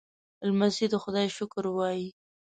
[0.47, 2.07] لمسی د خدای شکر وايي.